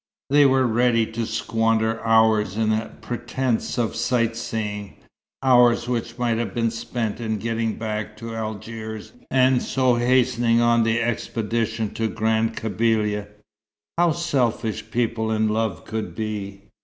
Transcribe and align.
They 0.31 0.47
were 0.47 0.65
ready 0.65 1.05
to 1.05 1.27
squander 1.27 2.03
hours 2.03 2.57
in 2.57 2.71
a 2.73 2.89
pretence 3.01 3.77
of 3.77 3.95
sightseeing, 3.95 4.95
hours 5.43 5.87
which 5.87 6.17
might 6.17 6.39
have 6.39 6.55
been 6.55 6.71
spent 6.71 7.19
in 7.19 7.37
getting 7.37 7.75
back 7.75 8.17
to 8.17 8.33
Algiers 8.33 9.13
and 9.29 9.61
so 9.61 9.97
hastening 9.97 10.59
on 10.59 10.81
the 10.81 10.99
expedition 10.99 11.93
to 11.93 12.07
Grand 12.07 12.57
Kabylia. 12.57 13.27
How 13.95 14.13
selfish 14.13 14.89
people 14.89 15.29
in 15.29 15.47
love 15.49 15.85
could 15.85 16.15
be! 16.15 16.63